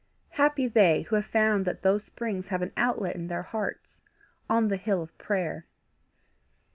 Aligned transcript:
Happy 0.29 0.67
they 0.67 1.03
who 1.03 1.15
have 1.15 1.27
found 1.27 1.63
that 1.63 1.83
those 1.83 2.03
springs 2.03 2.47
have 2.47 2.63
an 2.63 2.71
outlet 2.75 3.15
in 3.15 3.27
their 3.27 3.43
hearts 3.43 4.01
on 4.49 4.67
the 4.67 4.75
hill 4.77 4.99
of 5.03 5.15
prayer. 5.19 5.67